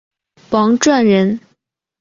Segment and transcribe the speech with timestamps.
[0.49, 1.39] 王篆人。